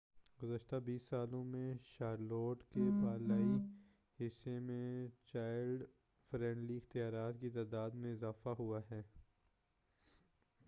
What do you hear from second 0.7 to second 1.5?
20 سالوں